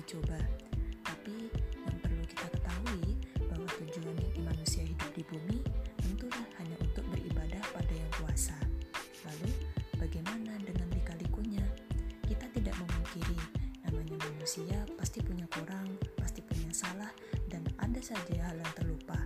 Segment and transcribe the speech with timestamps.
[0.00, 0.40] dicoba.
[1.04, 1.52] Tapi
[1.84, 3.20] yang perlu kita ketahui
[3.52, 5.60] bahwa tujuan manusia hidup di bumi
[6.00, 8.56] tentulah hanya untuk beribadah pada yang kuasa.
[9.28, 9.52] Lalu,
[10.00, 11.64] bagaimana dengan dikalikunya?
[12.24, 17.12] Kita tidak memungkiri namanya manusia pasti punya kurang, pasti punya salah,
[17.52, 19.18] dan ada saja hal yang terlupa.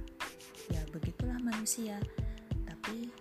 [0.73, 2.01] Ya, begitulah manusia.
[2.67, 3.13] Tapi,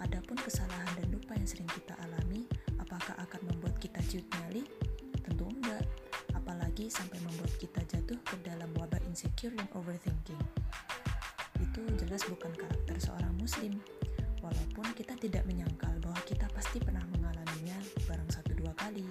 [0.00, 2.48] adapun kesalahan dan lupa yang sering kita alami,
[6.86, 10.38] Sampai membuat kita jatuh ke dalam wabah insecure dan overthinking.
[11.58, 13.82] Itu jelas bukan karakter seorang muslim.
[14.38, 17.74] Walaupun kita tidak menyangkal bahwa kita pasti pernah mengalaminya
[18.06, 19.02] barang satu dua kali.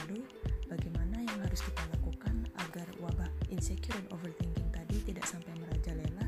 [0.00, 0.24] Lalu,
[0.64, 6.26] bagaimana yang harus kita lakukan agar wabah insecure dan overthinking tadi tidak sampai merajalela?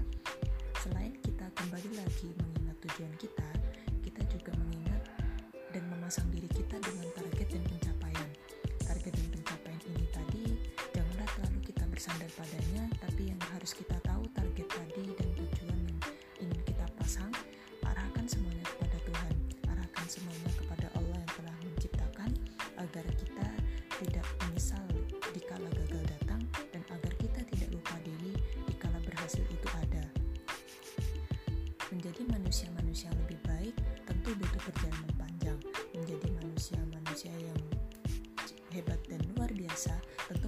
[0.85, 3.49] Selain kita kembali lagi mengingat tujuan kita,
[4.05, 5.03] kita juga mengingat
[5.73, 7.84] dan memasang diri kita dengan target dan pencapaian.
[12.05, 16.01] Bersandar padanya, tapi yang harus kita tahu target tadi dan tujuan yang
[16.37, 17.33] ingin kita pasang,
[17.81, 19.35] arahkan semuanya kepada Tuhan,
[19.73, 22.31] arahkan semuanya kepada Allah yang telah menciptakan
[22.77, 23.49] agar kita
[24.05, 24.85] tidak menyesal
[25.33, 26.45] dikala gagal datang
[26.77, 28.37] dan agar kita tidak lupa diri
[28.69, 30.05] dikala berhasil itu ada.
[31.89, 35.57] Menjadi manusia-manusia yang lebih baik tentu butuh perjalanan panjang.
[35.97, 37.61] Menjadi manusia-manusia yang
[38.77, 40.44] hebat dan luar biasa tentu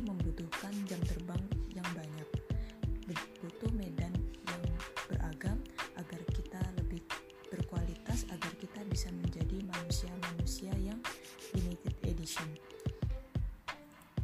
[12.26, 12.50] mission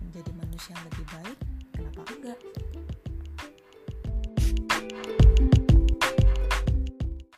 [0.03, 1.39] menjadi manusia yang lebih baik
[1.71, 2.39] kenapa enggak?